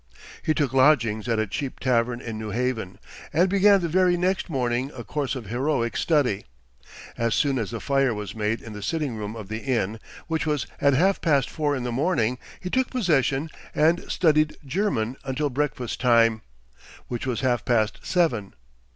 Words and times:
He 0.41 0.55
took 0.55 0.73
lodgings 0.73 1.29
at 1.29 1.37
a 1.37 1.45
cheap 1.45 1.79
tavern 1.79 2.21
in 2.21 2.39
New 2.39 2.49
Haven, 2.49 2.97
and 3.31 3.47
began 3.47 3.81
the 3.81 3.87
very 3.87 4.17
next 4.17 4.49
morning 4.49 4.89
a 4.95 5.03
course 5.03 5.35
of 5.35 5.45
heroic 5.45 5.95
study. 5.95 6.45
As 7.19 7.35
soon 7.35 7.59
as 7.59 7.69
the 7.69 7.79
fire 7.79 8.11
was 8.11 8.33
made 8.33 8.63
in 8.63 8.73
the 8.73 8.81
sitting 8.81 9.15
room 9.15 9.35
of 9.35 9.47
the 9.47 9.59
inn, 9.59 9.99
which 10.25 10.47
was 10.47 10.65
at 10.79 10.95
half 10.95 11.21
past 11.21 11.51
four 11.51 11.75
in 11.75 11.83
the 11.83 11.91
morning, 11.91 12.39
he 12.59 12.71
took 12.71 12.89
possession, 12.89 13.51
and 13.75 14.11
studied 14.11 14.57
German 14.65 15.17
until 15.23 15.51
breakfast 15.51 16.01
time, 16.01 16.41
which 17.07 17.27
was 17.27 17.41
half 17.41 17.63
past 17.63 17.99
seven. 18.03 18.55